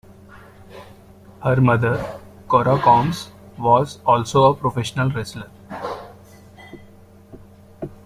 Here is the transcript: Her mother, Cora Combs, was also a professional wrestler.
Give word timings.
Her 1.43 1.61
mother, 1.61 2.19
Cora 2.47 2.75
Combs, 2.79 3.29
was 3.59 3.99
also 4.03 4.45
a 4.45 4.55
professional 4.55 5.11
wrestler. 5.11 5.51